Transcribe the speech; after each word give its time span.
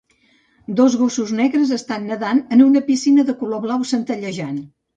Dos 0.79 0.95
gossos 1.01 1.33
negres 1.41 1.75
estan 1.77 2.09
nedant 2.13 2.43
en 2.57 2.65
una 2.69 2.83
piscina 2.89 3.29
de 3.31 3.39
color 3.45 3.65
blau 3.69 3.87
centellejant. 3.95 4.61